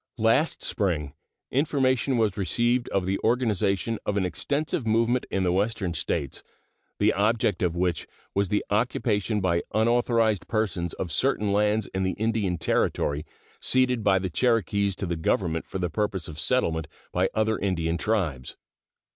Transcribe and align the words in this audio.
Last 0.17 0.63
spring 0.63 1.13
information 1.51 2.17
was 2.17 2.35
received 2.35 2.89
of 2.89 3.05
the 3.05 3.19
organization 3.19 3.99
of 4.03 4.17
an 4.17 4.25
extensive 4.25 4.87
movement 4.87 5.27
in 5.29 5.43
the 5.43 5.51
Western 5.51 5.93
States, 5.93 6.41
the 6.97 7.13
object 7.13 7.61
of 7.61 7.75
which 7.75 8.07
was 8.33 8.47
the 8.49 8.65
occupation 8.71 9.41
by 9.41 9.61
unauthorized 9.75 10.47
persons 10.47 10.93
of 10.95 11.11
certain 11.11 11.53
lands 11.53 11.85
in 11.93 12.01
the 12.01 12.13
Indian 12.13 12.57
Territory 12.57 13.27
ceded 13.59 14.03
by 14.03 14.17
the 14.17 14.31
Cherokees 14.31 14.95
to 14.95 15.05
the 15.05 15.15
Government 15.15 15.67
for 15.67 15.77
the 15.77 15.87
purpose 15.91 16.27
of 16.27 16.39
settlement 16.39 16.87
by 17.11 17.29
other 17.35 17.59
Indian 17.59 17.99
tribes. 17.99 18.57